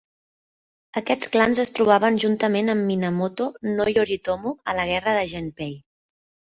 [1.01, 5.81] Aquests clans es trobaven juntament amb Minamoto no Yoritomo a la guerra de Genpei.